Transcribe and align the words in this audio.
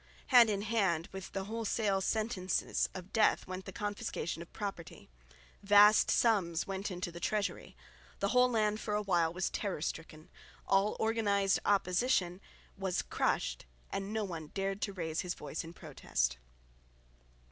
Hand 0.29 0.49
in 0.49 0.63
hand 0.63 1.07
with 1.11 1.31
the 1.31 1.43
wholesale 1.43 2.01
sentences 2.01 2.89
of 2.95 3.13
death 3.13 3.45
went 3.45 3.65
the 3.65 3.71
confiscation 3.71 4.41
of 4.41 4.51
property. 4.51 5.09
Vast 5.61 6.09
sums 6.09 6.65
went 6.65 6.89
into 6.89 7.11
the 7.11 7.19
treasury. 7.19 7.77
The 8.17 8.29
whole 8.29 8.49
land 8.49 8.79
for 8.79 8.95
awhile 8.95 9.31
was 9.31 9.51
terror 9.51 9.79
stricken. 9.83 10.31
All 10.67 10.97
organised 10.99 11.59
opposition 11.65 12.41
was 12.75 13.03
crushed, 13.03 13.67
and 13.91 14.11
no 14.11 14.23
one 14.23 14.47
dared 14.55 14.81
to 14.81 14.93
raise 14.93 15.21
his 15.21 15.35
voice 15.35 15.63
in 15.63 15.71
protest. 15.71 16.37